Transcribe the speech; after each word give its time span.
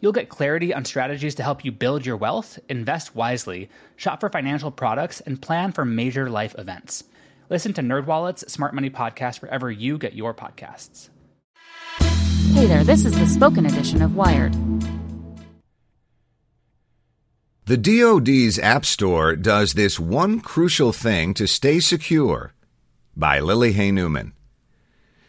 You'll 0.00 0.12
get 0.12 0.28
clarity 0.28 0.74
on 0.74 0.84
strategies 0.84 1.34
to 1.36 1.42
help 1.42 1.64
you 1.64 1.72
build 1.72 2.04
your 2.04 2.16
wealth, 2.16 2.58
invest 2.68 3.14
wisely, 3.14 3.70
shop 3.96 4.20
for 4.20 4.28
financial 4.28 4.70
products, 4.70 5.20
and 5.20 5.40
plan 5.40 5.72
for 5.72 5.84
major 5.84 6.28
life 6.28 6.54
events. 6.58 7.04
Listen 7.48 7.72
to 7.74 7.80
NerdWallet's 7.80 8.52
Smart 8.52 8.74
Money 8.74 8.90
Podcast 8.90 9.40
wherever 9.40 9.70
you 9.70 9.98
get 9.98 10.14
your 10.14 10.34
podcasts. 10.34 11.08
Hey 12.52 12.66
there, 12.66 12.84
this 12.84 13.04
is 13.04 13.18
the 13.18 13.26
spoken 13.26 13.66
edition 13.66 14.02
of 14.02 14.16
Wired. 14.16 14.54
The 17.66 17.76
DoD's 17.76 18.58
App 18.58 18.84
Store 18.84 19.34
does 19.34 19.74
this 19.74 19.98
one 19.98 20.40
crucial 20.40 20.92
thing 20.92 21.34
to 21.34 21.48
stay 21.48 21.80
secure. 21.80 22.52
By 23.16 23.40
Lily 23.40 23.72
Hay 23.72 23.90
Newman. 23.90 24.35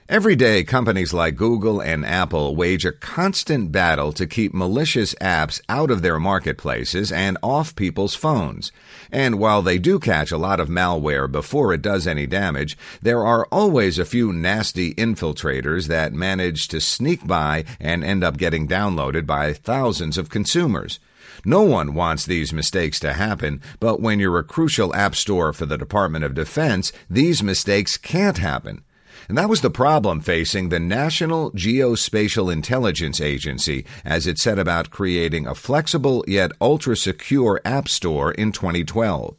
Every 0.10 0.38
day, 0.38 0.64
companies 0.64 1.12
like 1.12 1.36
Google 1.36 1.82
and 1.82 2.06
Apple 2.06 2.56
wage 2.56 2.86
a 2.86 2.94
constant 2.94 3.74
battle 3.74 4.14
to 4.14 4.26
keep 4.26 4.54
malicious 4.54 5.14
apps 5.16 5.60
out 5.68 5.92
of 5.92 6.02
their 6.02 6.18
marketplaces 6.18 7.12
and 7.12 7.38
off 7.44 7.76
people's 7.76 8.16
phones. 8.16 8.72
And 9.12 9.38
while 9.38 9.62
they 9.62 9.78
do 9.78 10.00
catch 10.00 10.32
a 10.32 10.38
lot 10.38 10.62
of 10.62 10.70
malware 10.70 11.30
before 11.30 11.74
it 11.74 11.82
does 11.82 12.08
any 12.08 12.26
damage, 12.26 12.78
there 13.02 13.26
are 13.26 13.50
always 13.52 14.00
a 14.00 14.06
few 14.06 14.32
nasty 14.32 14.94
infiltrators 14.94 15.88
that 15.88 16.14
manage 16.14 16.70
to 16.70 16.80
sneak 16.80 17.28
by 17.28 17.66
and 17.78 18.02
end 18.02 18.24
up 18.24 18.38
getting 18.38 18.66
downloaded 18.66 19.26
by 19.26 19.52
thousands 19.52 20.18
of 20.18 20.30
consumers. 20.30 21.02
No 21.44 21.64
one 21.64 21.94
wants 21.94 22.26
these 22.26 22.54
mistakes 22.54 22.98
to 23.02 23.12
happen, 23.12 23.62
but 23.82 24.00
when 24.00 24.22
you're 24.22 24.40
a 24.40 24.44
crucial 24.46 24.96
app 24.96 25.16
store 25.16 25.52
for 25.52 25.66
the 25.66 25.78
Department 25.78 26.24
of 26.24 26.34
Defense, 26.34 26.94
these 27.10 27.44
mistakes 27.44 27.98
can't 27.98 28.38
happen. 28.38 28.86
And 29.28 29.38
that 29.38 29.50
was 29.50 29.62
the 29.62 29.70
problem 29.70 30.22
facing 30.22 30.70
the 30.70 30.80
National 30.80 31.52
Geospatial 31.52 32.52
Intelligence 32.52 33.20
Agency 33.20 33.86
as 34.06 34.28
it 34.28 34.38
set 34.38 34.60
about 34.60 34.90
creating 34.90 35.48
a 35.48 35.56
flexible 35.56 36.24
yet 36.28 36.52
ultra 36.62 36.96
secure 36.96 37.62
app 37.66 37.88
store 37.88 38.32
in 38.32 38.52
2012. 38.52 39.36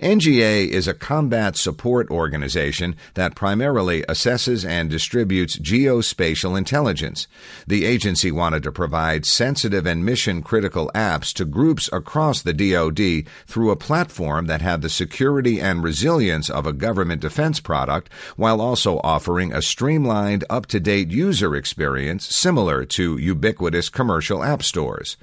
NGA 0.00 0.68
is 0.68 0.88
a 0.88 0.94
combat 0.94 1.56
support 1.56 2.10
organization 2.10 2.96
that 3.14 3.34
primarily 3.34 4.02
assesses 4.02 4.66
and 4.66 4.90
distributes 4.90 5.58
geospatial 5.58 6.56
intelligence. 6.56 7.26
The 7.66 7.84
agency 7.84 8.30
wanted 8.30 8.62
to 8.64 8.72
provide 8.72 9.26
sensitive 9.26 9.86
and 9.86 10.04
mission 10.04 10.42
critical 10.42 10.90
apps 10.94 11.32
to 11.34 11.44
groups 11.44 11.88
across 11.92 12.42
the 12.42 12.52
DoD 12.52 13.30
through 13.46 13.70
a 13.70 13.76
platform 13.76 14.46
that 14.46 14.62
had 14.62 14.82
the 14.82 14.88
security 14.88 15.60
and 15.60 15.82
resilience 15.82 16.50
of 16.50 16.66
a 16.66 16.72
government 16.72 17.20
defense 17.20 17.60
product 17.60 18.10
while 18.36 18.60
also 18.60 18.98
offering 19.02 19.52
a 19.52 19.62
streamlined, 19.62 20.44
up 20.50 20.66
to 20.66 20.80
date 20.80 21.10
user 21.10 21.54
experience 21.54 22.26
similar 22.26 22.84
to 22.84 23.16
ubiquitous 23.18 23.88
commercial 23.88 24.42
app 24.42 24.62
stores. 24.62 25.16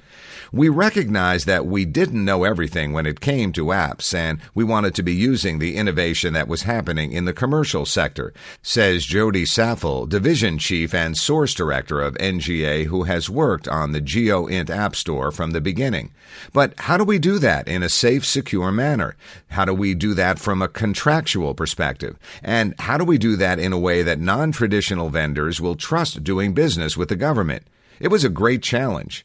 We 0.52 0.68
recognized 0.68 1.46
that 1.46 1.66
we 1.66 1.84
didn't 1.84 2.24
know 2.24 2.44
everything 2.44 2.92
when 2.92 3.06
it 3.06 3.20
came 3.20 3.52
to 3.52 3.66
apps, 3.66 4.14
and 4.14 4.38
we 4.54 4.64
wanted 4.64 4.94
to 4.94 5.02
be 5.02 5.12
using 5.12 5.58
the 5.58 5.76
innovation 5.76 6.32
that 6.34 6.48
was 6.48 6.62
happening 6.62 7.12
in 7.12 7.24
the 7.24 7.32
commercial 7.32 7.84
sector, 7.84 8.32
says 8.62 9.04
Jody 9.04 9.44
Saffel, 9.44 10.06
Division 10.06 10.58
Chief 10.58 10.94
and 10.94 11.16
Source 11.16 11.54
Director 11.54 12.00
of 12.00 12.14
NGA, 12.14 12.86
who 12.86 13.02
has 13.04 13.28
worked 13.28 13.66
on 13.66 13.92
the 13.92 14.00
GeoInt 14.00 14.70
App 14.70 14.94
Store 14.94 15.30
from 15.30 15.50
the 15.50 15.60
beginning. 15.60 16.12
But 16.52 16.78
how 16.78 16.96
do 16.96 17.04
we 17.04 17.18
do 17.18 17.38
that 17.38 17.66
in 17.66 17.82
a 17.82 17.88
safe, 17.88 18.24
secure 18.24 18.70
manner? 18.70 19.16
How 19.48 19.64
do 19.64 19.74
we 19.74 19.94
do 19.94 20.14
that 20.14 20.38
from 20.38 20.62
a 20.62 20.68
contractual 20.68 21.54
perspective? 21.54 22.16
And 22.42 22.74
how 22.78 22.96
do 22.96 23.04
we 23.04 23.18
do 23.18 23.36
that 23.36 23.58
in 23.58 23.72
a 23.72 23.78
way 23.78 24.02
that 24.02 24.20
non 24.20 24.52
traditional 24.52 25.10
vendors 25.10 25.60
will 25.60 25.76
trust 25.76 26.22
doing 26.22 26.54
business 26.54 26.96
with 26.96 27.08
the 27.08 27.16
government? 27.16 27.66
It 28.00 28.08
was 28.08 28.24
a 28.24 28.28
great 28.28 28.62
challenge. 28.62 29.24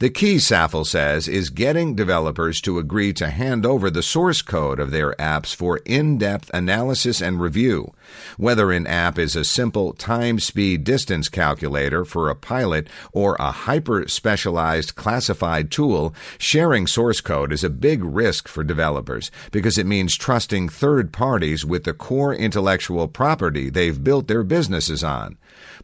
The 0.00 0.10
key, 0.10 0.38
Saffel 0.38 0.86
says, 0.86 1.26
is 1.26 1.50
getting 1.50 1.96
developers 1.96 2.60
to 2.60 2.78
agree 2.78 3.12
to 3.14 3.30
hand 3.30 3.66
over 3.66 3.90
the 3.90 4.00
source 4.00 4.42
code 4.42 4.78
of 4.78 4.92
their 4.92 5.12
apps 5.14 5.52
for 5.52 5.78
in-depth 5.78 6.52
analysis 6.54 7.20
and 7.20 7.40
review. 7.40 7.92
Whether 8.36 8.70
an 8.70 8.86
app 8.86 9.18
is 9.18 9.34
a 9.34 9.42
simple 9.42 9.92
time 9.92 10.38
speed 10.38 10.84
distance 10.84 11.28
calculator 11.28 12.04
for 12.04 12.30
a 12.30 12.36
pilot 12.36 12.86
or 13.10 13.34
a 13.40 13.50
hyper 13.50 14.06
specialized 14.06 14.94
classified 14.94 15.72
tool, 15.72 16.14
sharing 16.38 16.86
source 16.86 17.20
code 17.20 17.52
is 17.52 17.64
a 17.64 17.68
big 17.68 18.04
risk 18.04 18.46
for 18.46 18.62
developers 18.62 19.32
because 19.50 19.78
it 19.78 19.86
means 19.86 20.16
trusting 20.16 20.68
third 20.68 21.12
parties 21.12 21.64
with 21.64 21.82
the 21.82 21.92
core 21.92 22.32
intellectual 22.32 23.08
property 23.08 23.68
they've 23.68 24.04
built 24.04 24.28
their 24.28 24.44
businesses 24.44 25.02
on. 25.02 25.36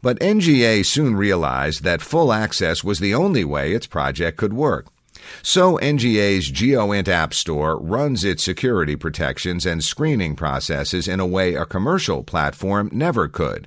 But 0.02 0.20
NGA 0.20 0.84
soon 0.84 1.16
realized 1.16 1.82
that 1.82 2.02
full 2.02 2.32
access 2.32 2.84
was 2.84 2.98
the 2.98 3.14
only 3.14 3.42
way 3.42 3.72
its 3.72 3.86
project 4.04 4.36
could 4.36 4.52
work. 4.52 4.88
So 5.42 5.78
NGA's 5.78 6.52
GeoInt 6.52 7.08
App 7.08 7.32
Store 7.32 7.78
runs 7.78 8.22
its 8.22 8.44
security 8.44 8.96
protections 8.96 9.64
and 9.64 9.82
screening 9.82 10.36
processes 10.36 11.08
in 11.08 11.20
a 11.20 11.26
way 11.26 11.54
a 11.54 11.64
commercial 11.64 12.22
platform 12.22 12.90
never 12.92 13.28
could. 13.28 13.66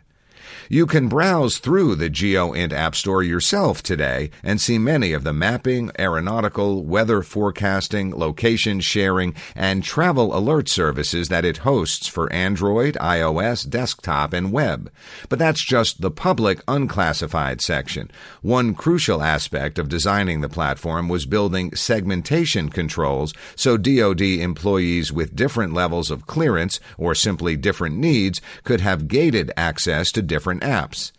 You 0.70 0.86
can 0.86 1.08
browse 1.08 1.58
through 1.58 1.96
the 1.96 2.10
GeoInt 2.10 2.74
App 2.74 2.96
Store 2.96 3.22
yourself 3.22 3.84
today 3.84 4.32
and 4.44 4.60
see 4.60 4.78
many 4.78 5.14
of 5.14 5.24
the 5.24 5.34
mapping, 5.34 5.92
aeronautical, 6.00 6.84
weather 6.84 7.22
forecasting, 7.22 8.18
location 8.18 8.80
sharing, 8.80 9.36
and 9.56 9.84
travel 9.84 10.36
alert 10.36 10.70
services 10.70 11.28
that 11.30 11.46
it 11.46 11.58
hosts 11.58 12.08
for 12.08 12.32
Android, 12.32 12.96
iOS, 13.02 13.70
desktop, 13.70 14.34
and 14.34 14.52
web. 14.52 14.92
But 15.30 15.40
that's 15.40 15.64
just 15.64 16.02
the 16.02 16.12
public 16.12 16.62
unclassified 16.68 17.62
section. 17.62 18.10
One 18.42 18.74
crucial 18.74 19.22
aspect 19.22 19.78
of 19.78 19.90
designing 19.90 20.42
the 20.42 20.50
platform 20.50 21.10
was 21.10 21.26
building 21.26 21.76
segmentation 21.76 22.70
controls 22.70 23.34
so 23.56 23.78
DoD 23.78 24.22
employees 24.22 25.12
with 25.12 25.36
different 25.36 25.74
levels 25.74 26.10
of 26.10 26.28
clearance 26.28 26.80
or 26.98 27.14
simply 27.14 27.56
different 27.56 27.98
needs 27.98 28.42
could 28.64 28.82
have 28.82 29.08
gated 29.08 29.52
access 29.58 30.12
to 30.12 30.22
different 30.22 30.37
apps. 30.62 31.12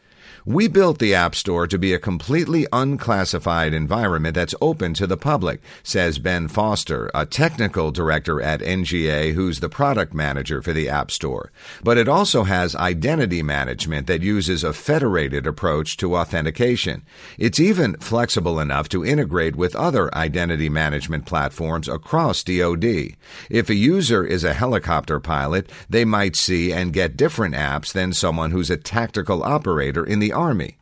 We 0.49 0.67
built 0.67 0.99
the 0.99 1.15
App 1.15 1.35
Store 1.35 1.67
to 1.67 1.79
be 1.79 1.93
a 1.93 1.99
completely 1.99 2.67
unclassified 2.73 3.75
environment 3.75 4.35
that's 4.35 4.55
open 4.63 4.95
to 4.95 5.07
the 5.07 5.19
public, 5.19 5.61
says 5.83 6.19
Ben 6.19 6.49
Foster, 6.49 7.11
a 7.13 7.27
technical 7.27 7.91
director 7.91 8.41
at 8.41 8.63
NGA 8.63 9.35
who's 9.35 9.61
the 9.61 9.69
product 9.69 10.15
manager 10.15 10.63
for 10.63 10.73
the 10.73 10.89
App 10.89 11.11
Store. 11.11 11.53
But 11.85 11.99
it 11.99 12.09
also 12.09 12.45
has 12.45 12.75
identity 12.75 13.43
management 13.43 14.07
that 14.07 14.23
uses 14.23 14.65
a 14.65 14.73
federated 14.73 15.47
approach 15.47 15.99
to 15.99 16.17
authentication. 16.17 17.05
It's 17.37 17.61
even 17.61 17.99
flexible 17.99 18.59
enough 18.59 18.89
to 18.89 19.05
integrate 19.05 19.55
with 19.55 19.77
other 19.77 20.09
identity 20.17 20.71
management 20.71 21.27
platforms 21.27 21.89
across 21.89 22.43
DoD. 22.43 23.17
If 23.51 23.69
a 23.69 23.75
user 23.75 24.25
is 24.25 24.45
a 24.45 24.55
helicopter 24.55 25.21
pilot, 25.21 25.71
they 25.91 26.07
might 26.07 26.37
see 26.37 26.73
and 26.73 26.95
get 26.95 27.19
different 27.19 27.55
apps 27.55 27.93
than 27.93 28.15
someone 28.15 28.51
who's 28.51 28.71
a 28.71 28.79
tactical 28.79 29.43
operator 29.43 30.03
in 30.03 30.21
the 30.21 30.38
Army. 30.39 30.79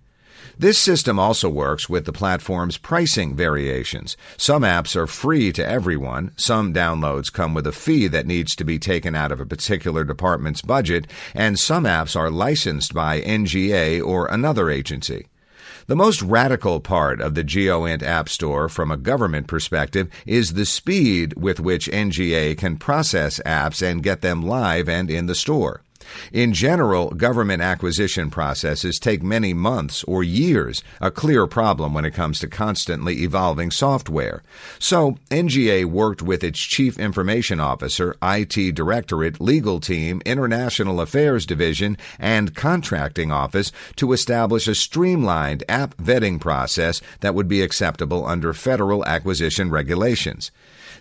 This 0.58 0.78
system 0.78 1.18
also 1.18 1.48
works 1.48 1.88
with 1.88 2.04
the 2.04 2.12
platform's 2.12 2.78
pricing 2.78 3.34
variations. 3.34 4.16
Some 4.36 4.62
apps 4.62 4.96
are 4.96 5.06
free 5.06 5.52
to 5.52 5.66
everyone. 5.66 6.32
Some 6.36 6.72
downloads 6.72 7.32
come 7.32 7.52
with 7.52 7.66
a 7.66 7.72
fee 7.72 8.06
that 8.08 8.26
needs 8.26 8.54
to 8.56 8.64
be 8.64 8.78
taken 8.78 9.14
out 9.14 9.32
of 9.32 9.40
a 9.40 9.46
particular 9.46 10.04
department's 10.04 10.62
budget, 10.62 11.06
and 11.34 11.58
some 11.58 11.84
apps 11.84 12.16
are 12.16 12.30
licensed 12.30 12.94
by 12.94 13.20
NGA 13.20 14.02
or 14.02 14.26
another 14.26 14.70
agency. 14.70 15.26
The 15.88 15.96
most 15.96 16.20
radical 16.22 16.80
part 16.80 17.20
of 17.20 17.34
the 17.34 17.44
GeoInt 17.44 18.02
App 18.02 18.28
Store 18.28 18.68
from 18.68 18.90
a 18.90 18.96
government 18.96 19.46
perspective 19.46 20.08
is 20.26 20.54
the 20.54 20.66
speed 20.66 21.34
with 21.34 21.60
which 21.60 21.90
NGA 21.90 22.58
can 22.58 22.76
process 22.76 23.40
apps 23.46 23.82
and 23.82 24.02
get 24.02 24.20
them 24.20 24.42
live 24.42 24.88
and 24.88 25.10
in 25.10 25.26
the 25.26 25.34
store. 25.34 25.82
In 26.32 26.52
general, 26.52 27.10
government 27.10 27.62
acquisition 27.62 28.30
processes 28.30 28.98
take 28.98 29.22
many 29.22 29.54
months 29.54 30.04
or 30.04 30.22
years, 30.22 30.82
a 31.00 31.10
clear 31.10 31.46
problem 31.46 31.94
when 31.94 32.04
it 32.04 32.14
comes 32.14 32.38
to 32.40 32.48
constantly 32.48 33.22
evolving 33.22 33.70
software. 33.70 34.42
So, 34.78 35.18
NGA 35.30 35.84
worked 35.84 36.22
with 36.22 36.44
its 36.44 36.58
Chief 36.58 36.98
Information 36.98 37.60
Officer, 37.60 38.16
IT 38.22 38.74
Directorate, 38.74 39.40
Legal 39.40 39.80
Team, 39.80 40.20
International 40.24 41.00
Affairs 41.00 41.46
Division, 41.46 41.96
and 42.18 42.54
Contracting 42.54 43.32
Office 43.32 43.72
to 43.96 44.12
establish 44.12 44.68
a 44.68 44.74
streamlined 44.74 45.64
app 45.68 45.96
vetting 45.96 46.40
process 46.40 47.00
that 47.20 47.34
would 47.34 47.48
be 47.48 47.62
acceptable 47.62 48.26
under 48.26 48.52
federal 48.52 49.04
acquisition 49.04 49.70
regulations. 49.70 50.50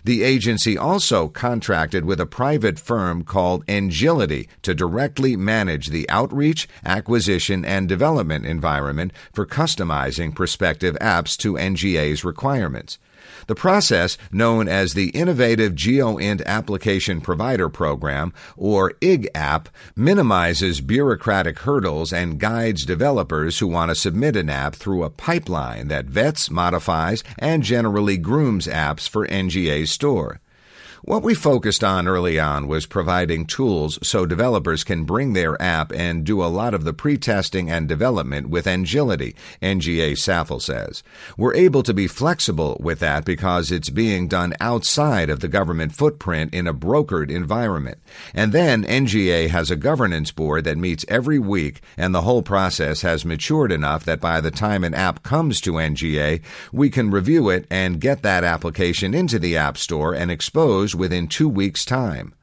The 0.04 0.22
agency 0.22 0.78
also 0.78 1.26
contracted 1.26 2.04
with 2.04 2.20
a 2.20 2.26
private 2.26 2.78
firm 2.78 3.24
called 3.24 3.64
Engility 3.66 4.48
to 4.62 4.72
directly 4.96 5.36
manage 5.36 5.88
the 5.88 6.08
outreach, 6.08 6.66
acquisition, 6.82 7.66
and 7.66 7.86
development 7.86 8.46
environment 8.46 9.12
for 9.30 9.44
customizing 9.44 10.34
prospective 10.34 10.96
apps 11.02 11.36
to 11.36 11.52
NGA's 11.52 12.24
requirements. 12.24 12.98
The 13.46 13.54
process, 13.54 14.16
known 14.32 14.68
as 14.68 14.94
the 14.94 15.10
Innovative 15.10 15.74
GeoInt 15.74 16.42
Application 16.46 17.20
Provider 17.20 17.68
Program, 17.68 18.32
or 18.56 18.92
IGApp, 19.02 19.66
minimizes 19.94 20.80
bureaucratic 20.80 21.58
hurdles 21.58 22.10
and 22.10 22.40
guides 22.40 22.86
developers 22.86 23.58
who 23.58 23.66
want 23.66 23.90
to 23.90 23.94
submit 23.94 24.34
an 24.34 24.48
app 24.48 24.74
through 24.74 25.04
a 25.04 25.10
pipeline 25.10 25.88
that 25.88 26.06
vets, 26.06 26.50
modifies, 26.50 27.22
and 27.38 27.62
generally 27.62 28.16
grooms 28.16 28.66
apps 28.66 29.06
for 29.06 29.28
NGA's 29.28 29.92
store. 29.92 30.40
What 31.06 31.22
we 31.22 31.34
focused 31.36 31.84
on 31.84 32.08
early 32.08 32.40
on 32.40 32.66
was 32.66 32.84
providing 32.84 33.46
tools 33.46 33.96
so 34.02 34.26
developers 34.26 34.82
can 34.82 35.04
bring 35.04 35.34
their 35.34 35.56
app 35.62 35.92
and 35.92 36.24
do 36.24 36.42
a 36.42 36.50
lot 36.50 36.74
of 36.74 36.82
the 36.82 36.92
pre-testing 36.92 37.70
and 37.70 37.86
development 37.86 38.48
with 38.48 38.66
Engility, 38.66 39.36
NGA 39.62 40.18
Saffel 40.18 40.58
says. 40.58 41.04
We're 41.36 41.54
able 41.54 41.84
to 41.84 41.94
be 41.94 42.08
flexible 42.08 42.76
with 42.80 42.98
that 42.98 43.24
because 43.24 43.70
it's 43.70 43.88
being 43.88 44.26
done 44.26 44.54
outside 44.58 45.30
of 45.30 45.38
the 45.38 45.46
government 45.46 45.94
footprint 45.94 46.52
in 46.52 46.66
a 46.66 46.74
brokered 46.74 47.30
environment. 47.30 47.98
And 48.34 48.50
then 48.50 48.82
NGA 48.82 49.48
has 49.50 49.70
a 49.70 49.76
governance 49.76 50.32
board 50.32 50.64
that 50.64 50.76
meets 50.76 51.04
every 51.06 51.38
week 51.38 51.82
and 51.96 52.12
the 52.12 52.22
whole 52.22 52.42
process 52.42 53.02
has 53.02 53.24
matured 53.24 53.70
enough 53.70 54.04
that 54.06 54.20
by 54.20 54.40
the 54.40 54.50
time 54.50 54.82
an 54.82 54.92
app 54.92 55.22
comes 55.22 55.60
to 55.60 55.74
NGA, 55.74 56.42
we 56.72 56.90
can 56.90 57.12
review 57.12 57.48
it 57.48 57.64
and 57.70 58.00
get 58.00 58.22
that 58.22 58.42
application 58.42 59.14
into 59.14 59.38
the 59.38 59.56
App 59.56 59.78
Store 59.78 60.12
and 60.12 60.32
expose 60.32 60.95
within 60.96 61.28
two 61.28 61.48
weeks' 61.48 61.84
time. 61.84 62.34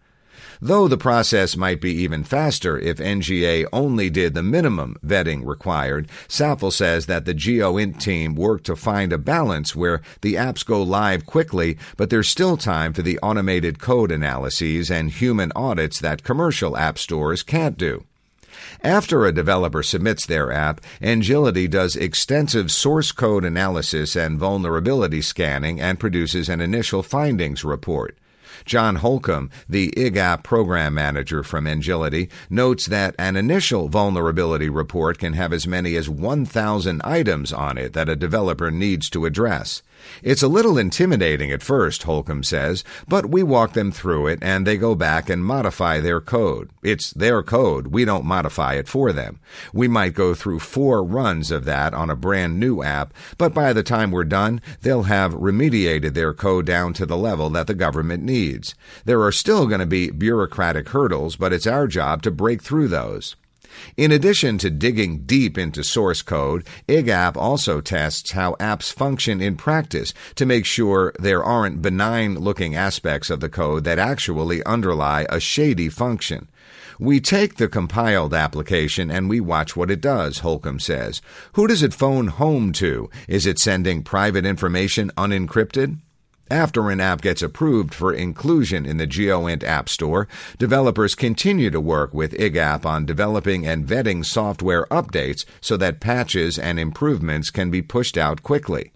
Though 0.65 0.87
the 0.87 0.97
process 0.97 1.57
might 1.57 1.81
be 1.81 1.91
even 1.91 2.23
faster 2.23 2.79
if 2.79 2.97
NGA 2.97 3.65
only 3.73 4.09
did 4.09 4.33
the 4.33 4.41
minimum 4.41 4.95
vetting 5.05 5.45
required, 5.45 6.07
Saffel 6.29 6.71
says 6.71 7.05
that 7.07 7.25
the 7.25 7.33
GeoInt 7.33 7.99
team 7.99 8.33
worked 8.33 8.65
to 8.67 8.77
find 8.77 9.11
a 9.11 9.17
balance 9.17 9.75
where 9.75 10.01
the 10.21 10.35
apps 10.35 10.65
go 10.65 10.81
live 10.81 11.25
quickly, 11.25 11.77
but 11.97 12.09
there's 12.09 12.29
still 12.29 12.55
time 12.55 12.93
for 12.93 13.01
the 13.01 13.19
automated 13.19 13.77
code 13.77 14.09
analyses 14.09 14.89
and 14.89 15.11
human 15.11 15.51
audits 15.53 15.99
that 15.99 16.23
commercial 16.23 16.77
app 16.77 16.97
stores 16.97 17.43
can't 17.43 17.77
do. 17.77 18.05
After 18.81 19.25
a 19.25 19.33
developer 19.33 19.83
submits 19.83 20.25
their 20.25 20.49
app, 20.49 20.79
Engility 21.01 21.67
does 21.69 21.97
extensive 21.97 22.71
source 22.71 23.11
code 23.11 23.43
analysis 23.43 24.15
and 24.15 24.39
vulnerability 24.39 25.21
scanning 25.21 25.81
and 25.81 25.99
produces 25.99 26.47
an 26.47 26.61
initial 26.61 27.03
findings 27.03 27.65
report. 27.65 28.17
John 28.65 28.97
Holcomb, 28.97 29.49
the 29.67 29.91
IGApp 29.97 30.43
program 30.43 30.93
manager 30.93 31.43
from 31.43 31.65
Engility, 31.65 32.29
notes 32.49 32.85
that 32.87 33.15
an 33.17 33.35
initial 33.35 33.89
vulnerability 33.89 34.69
report 34.69 35.17
can 35.17 35.33
have 35.33 35.53
as 35.53 35.67
many 35.67 35.95
as 35.95 36.09
1,000 36.09 37.01
items 37.03 37.51
on 37.51 37.77
it 37.77 37.93
that 37.93 38.09
a 38.09 38.15
developer 38.15 38.71
needs 38.71 39.09
to 39.11 39.25
address. 39.25 39.81
It's 40.21 40.43
a 40.43 40.47
little 40.47 40.77
intimidating 40.77 41.51
at 41.51 41.63
first, 41.63 42.03
Holcomb 42.03 42.43
says, 42.43 42.83
but 43.07 43.27
we 43.27 43.43
walk 43.43 43.73
them 43.73 43.91
through 43.91 44.27
it 44.27 44.39
and 44.41 44.65
they 44.65 44.77
go 44.77 44.95
back 44.95 45.29
and 45.29 45.43
modify 45.43 45.99
their 45.99 46.21
code. 46.21 46.69
It's 46.81 47.11
their 47.11 47.43
code. 47.43 47.87
We 47.87 48.05
don't 48.05 48.25
modify 48.25 48.75
it 48.75 48.87
for 48.87 49.11
them. 49.11 49.39
We 49.73 49.87
might 49.87 50.13
go 50.13 50.33
through 50.33 50.59
four 50.59 51.03
runs 51.03 51.51
of 51.51 51.65
that 51.65 51.93
on 51.93 52.09
a 52.09 52.15
brand 52.15 52.59
new 52.59 52.83
app, 52.83 53.13
but 53.37 53.53
by 53.53 53.73
the 53.73 53.83
time 53.83 54.11
we're 54.11 54.23
done, 54.23 54.61
they'll 54.81 55.03
have 55.03 55.33
remediated 55.33 56.13
their 56.13 56.33
code 56.33 56.65
down 56.65 56.93
to 56.93 57.05
the 57.05 57.17
level 57.17 57.49
that 57.51 57.67
the 57.67 57.73
government 57.73 58.23
needs. 58.23 58.75
There 59.05 59.21
are 59.21 59.31
still 59.31 59.67
going 59.67 59.79
to 59.79 59.85
be 59.85 60.11
bureaucratic 60.11 60.89
hurdles, 60.89 61.35
but 61.35 61.53
it's 61.53 61.67
our 61.67 61.87
job 61.87 62.21
to 62.23 62.31
break 62.31 62.61
through 62.61 62.87
those. 62.87 63.35
In 63.97 64.11
addition 64.11 64.57
to 64.59 64.69
digging 64.69 65.19
deep 65.25 65.57
into 65.57 65.83
source 65.83 66.21
code, 66.21 66.65
IGApp 66.87 67.35
also 67.35 67.81
tests 67.81 68.31
how 68.31 68.55
apps 68.59 68.91
function 68.91 69.41
in 69.41 69.55
practice 69.55 70.13
to 70.35 70.45
make 70.45 70.65
sure 70.65 71.13
there 71.19 71.43
aren't 71.43 71.81
benign 71.81 72.35
looking 72.35 72.75
aspects 72.75 73.29
of 73.29 73.39
the 73.39 73.49
code 73.49 73.83
that 73.83 73.99
actually 73.99 74.63
underlie 74.63 75.25
a 75.29 75.39
shady 75.39 75.89
function. 75.89 76.49
We 76.99 77.19
take 77.19 77.55
the 77.55 77.67
compiled 77.67 78.33
application 78.33 79.09
and 79.09 79.29
we 79.29 79.39
watch 79.39 79.75
what 79.75 79.91
it 79.91 80.01
does, 80.01 80.39
Holcomb 80.39 80.79
says. 80.79 81.21
Who 81.53 81.67
does 81.67 81.83
it 81.83 81.93
phone 81.93 82.27
home 82.27 82.71
to? 82.73 83.09
Is 83.27 83.45
it 83.45 83.59
sending 83.59 84.03
private 84.03 84.45
information 84.45 85.11
unencrypted? 85.17 85.99
After 86.53 86.91
an 86.91 86.99
app 86.99 87.21
gets 87.21 87.41
approved 87.41 87.95
for 87.95 88.13
inclusion 88.13 88.85
in 88.85 88.97
the 88.97 89.07
GeoInt 89.07 89.63
App 89.63 89.89
Store, 89.89 90.27
developers 90.59 91.15
continue 91.15 91.71
to 91.71 91.81
work 91.81 92.13
with 92.13 92.33
IGApp 92.33 92.85
on 92.85 93.07
developing 93.07 93.65
and 93.65 93.87
vetting 93.87 94.23
software 94.23 94.85
updates 94.91 95.45
so 95.61 95.77
that 95.77 95.99
patches 95.99 96.59
and 96.59 96.79
improvements 96.79 97.49
can 97.49 97.71
be 97.71 97.81
pushed 97.81 98.19
out 98.19 98.43
quickly. 98.43 98.91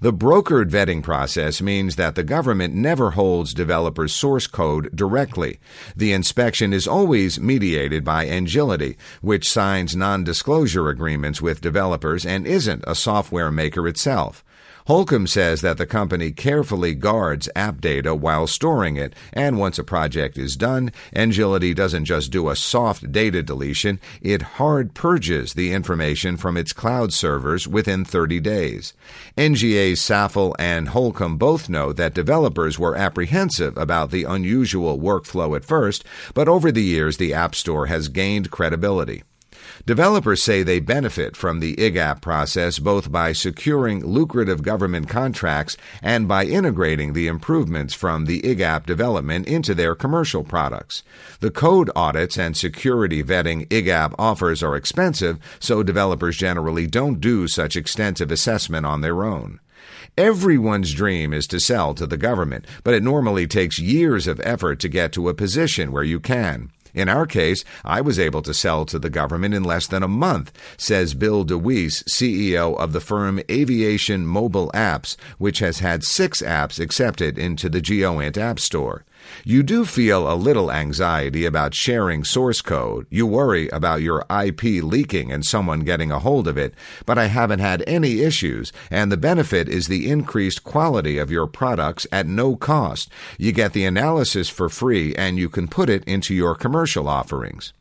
The 0.00 0.12
brokered 0.12 0.70
vetting 0.70 1.04
process 1.04 1.62
means 1.62 1.94
that 1.94 2.16
the 2.16 2.24
government 2.24 2.74
never 2.74 3.12
holds 3.12 3.54
developers' 3.54 4.12
source 4.12 4.48
code 4.48 4.90
directly. 4.92 5.60
The 5.94 6.12
inspection 6.12 6.72
is 6.72 6.88
always 6.88 7.38
mediated 7.38 8.02
by 8.02 8.26
Engility, 8.26 8.96
which 9.20 9.48
signs 9.48 9.94
non 9.94 10.24
disclosure 10.24 10.88
agreements 10.88 11.40
with 11.40 11.60
developers 11.60 12.26
and 12.26 12.44
isn't 12.44 12.82
a 12.88 12.96
software 12.96 13.52
maker 13.52 13.86
itself. 13.86 14.44
Holcomb 14.88 15.26
says 15.26 15.60
that 15.60 15.76
the 15.76 15.84
company 15.84 16.30
carefully 16.30 16.94
guards 16.94 17.46
app 17.54 17.78
data 17.78 18.14
while 18.14 18.46
storing 18.46 18.96
it, 18.96 19.14
and 19.34 19.58
once 19.58 19.78
a 19.78 19.84
project 19.84 20.38
is 20.38 20.56
done, 20.56 20.92
Engility 21.14 21.74
doesn't 21.74 22.06
just 22.06 22.30
do 22.30 22.48
a 22.48 22.56
soft 22.56 23.12
data 23.12 23.42
deletion, 23.42 24.00
it 24.22 24.56
hard 24.56 24.94
purges 24.94 25.52
the 25.52 25.72
information 25.72 26.38
from 26.38 26.56
its 26.56 26.72
cloud 26.72 27.12
servers 27.12 27.68
within 27.68 28.02
30 28.02 28.40
days. 28.40 28.94
NGA's 29.36 30.00
Saffel 30.00 30.56
and 30.58 30.88
Holcomb 30.88 31.36
both 31.36 31.68
know 31.68 31.92
that 31.92 32.14
developers 32.14 32.78
were 32.78 32.96
apprehensive 32.96 33.76
about 33.76 34.10
the 34.10 34.24
unusual 34.24 34.98
workflow 34.98 35.54
at 35.54 35.66
first, 35.66 36.02
but 36.32 36.48
over 36.48 36.72
the 36.72 36.82
years 36.82 37.18
the 37.18 37.34
App 37.34 37.54
Store 37.54 37.88
has 37.88 38.08
gained 38.08 38.50
credibility. 38.50 39.22
Developers 39.86 40.42
say 40.42 40.62
they 40.62 40.80
benefit 40.80 41.36
from 41.36 41.60
the 41.60 41.76
IGApp 41.76 42.20
process 42.20 42.78
both 42.78 43.10
by 43.10 43.32
securing 43.32 44.04
lucrative 44.04 44.62
government 44.62 45.08
contracts 45.08 45.76
and 46.02 46.28
by 46.28 46.44
integrating 46.44 47.12
the 47.12 47.26
improvements 47.26 47.94
from 47.94 48.26
the 48.26 48.40
IGApp 48.42 48.86
development 48.86 49.46
into 49.46 49.74
their 49.74 49.94
commercial 49.94 50.44
products. 50.44 51.02
The 51.40 51.50
code 51.50 51.90
audits 51.96 52.38
and 52.38 52.56
security 52.56 53.22
vetting 53.22 53.66
IGApp 53.68 54.14
offers 54.18 54.62
are 54.62 54.76
expensive, 54.76 55.38
so 55.58 55.82
developers 55.82 56.36
generally 56.36 56.86
don't 56.86 57.20
do 57.20 57.48
such 57.48 57.76
extensive 57.76 58.30
assessment 58.30 58.86
on 58.86 59.00
their 59.00 59.24
own. 59.24 59.60
Everyone's 60.16 60.94
dream 60.94 61.32
is 61.32 61.46
to 61.46 61.60
sell 61.60 61.94
to 61.94 62.04
the 62.04 62.16
government, 62.16 62.66
but 62.82 62.92
it 62.92 63.04
normally 63.04 63.46
takes 63.46 63.78
years 63.78 64.26
of 64.26 64.40
effort 64.42 64.80
to 64.80 64.88
get 64.88 65.12
to 65.12 65.28
a 65.28 65.34
position 65.34 65.92
where 65.92 66.02
you 66.02 66.18
can. 66.18 66.72
In 66.98 67.08
our 67.08 67.26
case, 67.26 67.62
I 67.84 68.00
was 68.00 68.18
able 68.18 68.42
to 68.42 68.52
sell 68.52 68.84
to 68.86 68.98
the 68.98 69.08
government 69.08 69.54
in 69.54 69.62
less 69.62 69.86
than 69.86 70.02
a 70.02 70.08
month, 70.08 70.50
says 70.76 71.14
Bill 71.14 71.44
DeWeese, 71.44 72.02
CEO 72.08 72.76
of 72.76 72.92
the 72.92 73.00
firm 73.00 73.38
Aviation 73.48 74.26
Mobile 74.26 74.68
Apps, 74.74 75.14
which 75.38 75.60
has 75.60 75.78
had 75.78 76.02
six 76.02 76.42
apps 76.42 76.80
accepted 76.80 77.38
into 77.38 77.68
the 77.68 77.80
GeoInt 77.80 78.36
App 78.36 78.58
Store. 78.58 79.04
You 79.44 79.62
do 79.62 79.84
feel 79.84 80.30
a 80.30 80.34
little 80.34 80.70
anxiety 80.70 81.44
about 81.44 81.74
sharing 81.74 82.24
source 82.24 82.60
code. 82.60 83.06
You 83.10 83.26
worry 83.26 83.68
about 83.68 84.02
your 84.02 84.24
IP 84.30 84.82
leaking 84.82 85.32
and 85.32 85.44
someone 85.44 85.80
getting 85.80 86.10
a 86.10 86.18
hold 86.18 86.48
of 86.48 86.58
it, 86.58 86.74
but 87.06 87.18
I 87.18 87.26
haven't 87.26 87.60
had 87.60 87.84
any 87.86 88.20
issues, 88.20 88.72
and 88.90 89.10
the 89.10 89.16
benefit 89.16 89.68
is 89.68 89.88
the 89.88 90.10
increased 90.10 90.64
quality 90.64 91.18
of 91.18 91.30
your 91.30 91.46
products 91.46 92.06
at 92.12 92.26
no 92.26 92.56
cost. 92.56 93.10
You 93.38 93.52
get 93.52 93.72
the 93.72 93.84
analysis 93.84 94.48
for 94.48 94.68
free 94.68 95.14
and 95.14 95.38
you 95.38 95.48
can 95.48 95.68
put 95.68 95.88
it 95.88 96.04
into 96.04 96.34
your 96.34 96.54
commercial 96.54 97.08
offerings. 97.08 97.72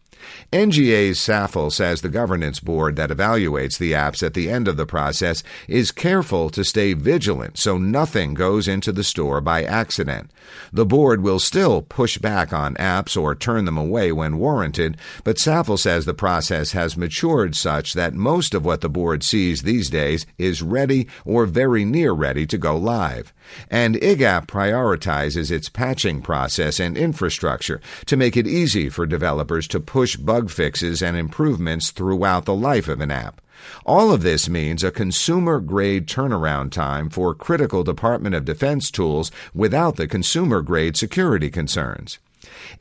NGA's 0.52 1.20
Saffel 1.20 1.72
says 1.72 2.02
the 2.02 2.10
governance 2.10 2.60
board 2.60 2.96
that 2.96 3.10
evaluates 3.10 3.78
the 3.78 3.92
apps 3.92 4.24
at 4.24 4.34
the 4.34 4.50
end 4.50 4.68
of 4.68 4.78
the 4.78 4.86
process 4.86 5.44
is 5.68 5.92
careful 5.92 6.50
to 6.50 6.64
stay 6.64 6.94
vigilant 6.94 7.58
so 7.58 7.78
nothing 7.78 8.34
goes 8.34 8.68
into 8.68 8.92
the 8.92 9.04
store 9.04 9.42
by 9.42 9.64
accident. 9.64 10.32
The 10.72 10.86
board 10.86 11.22
will 11.22 11.40
still 11.40 11.82
push 11.82 12.18
back 12.18 12.54
on 12.54 12.76
apps 12.76 13.20
or 13.22 13.36
turn 13.36 13.66
them 13.66 13.78
away 13.78 14.12
when 14.12 14.38
warranted, 14.38 14.98
but 15.24 15.40
Saffel 15.40 15.78
says 15.78 16.06
the 16.06 16.14
process 16.14 16.72
has 16.72 16.98
matured 16.98 17.56
such 17.56 17.94
that 17.94 18.14
most 18.14 18.54
of 18.54 18.66
what 18.66 18.82
the 18.82 18.90
board 18.90 19.24
sees 19.24 19.62
these 19.62 19.90
days 19.90 20.26
is 20.38 20.62
ready 20.62 21.08
or 21.26 21.46
very 21.46 21.86
near 21.86 22.12
ready 22.12 22.46
to 22.48 22.58
go 22.58 22.78
live. 22.78 23.34
And 23.70 23.96
IGApp 23.96 24.48
prioritizes 24.48 25.52
its 25.52 25.70
patching 25.70 26.22
process 26.22 26.80
and 26.80 26.98
infrastructure 26.98 27.80
to 28.06 28.18
make 28.18 28.36
it 28.36 28.48
easy 28.48 28.90
for 28.90 29.06
developers 29.06 29.68
to 29.70 29.80
push 29.80 30.17
bug 30.18 30.50
fixes 30.50 31.02
and 31.02 31.16
improvements 31.16 31.92
throughout 31.92 32.46
the 32.46 32.54
life 32.54 32.88
of 32.88 33.00
an 33.02 33.12
app. 33.12 33.42
All 33.86 34.12
of 34.12 34.22
this 34.22 34.50
means 34.50 34.84
a 34.84 34.92
consumer 34.92 35.60
grade 35.60 36.08
turnaround 36.08 36.72
time 36.72 37.10
for 37.10 37.34
critical 37.34 37.84
Department 37.84 38.36
of 38.36 38.46
Defense 38.46 38.92
tools 38.92 39.32
without 39.54 39.96
the 39.96 40.08
consumer 40.08 40.62
grade 40.62 40.98
security 40.98 41.50
concerns. 41.50 42.20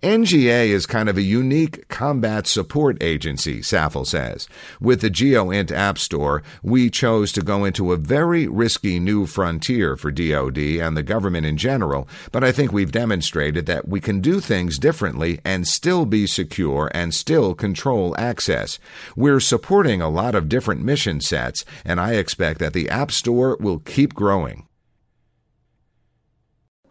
NGA 0.03 0.69
is 0.69 0.87
kind 0.87 1.09
of 1.09 1.17
a 1.17 1.23
unique 1.23 1.89
combat 1.89 2.47
support 2.47 3.03
agency, 3.03 3.63
Saffel 3.63 4.05
says. 4.05 4.49
With 4.81 5.01
the 5.01 5.11
GeoInt 5.11 5.73
App 5.73 5.99
Store, 5.99 6.43
we 6.63 6.91
chose 6.91 7.33
to 7.33 7.43
go 7.43 7.65
into 7.65 7.93
a 7.93 7.97
very 7.97 8.47
risky 8.47 8.99
new 8.99 9.27
frontier 9.27 9.97
for 9.97 10.11
DoD 10.11 10.59
and 10.59 10.97
the 10.97 11.03
government 11.03 11.47
in 11.47 11.57
general, 11.57 12.09
but 12.33 12.45
I 12.45 12.53
think 12.53 12.73
we've 12.73 12.93
demonstrated 12.93 13.67
that 13.67 13.89
we 13.89 14.01
can 14.01 14.21
do 14.21 14.41
things 14.41 14.79
differently 14.79 15.41
and 15.45 15.67
still 15.67 16.07
be 16.07 16.27
secure 16.27 16.91
and 16.95 17.15
still 17.15 17.55
control 17.55 18.15
access. 18.19 18.79
We're 19.17 19.41
supporting 19.41 20.01
a 20.01 20.11
lot 20.11 20.35
of 20.35 20.49
different 20.49 20.83
mission 20.83 21.21
sets, 21.21 21.65
and 21.85 22.01
I 22.01 22.15
expect 22.15 22.61
that 22.61 22.73
the 22.73 22.89
App 22.91 23.11
Store 23.11 23.57
will 23.61 23.79
keep 23.79 24.15
growing. 24.15 24.67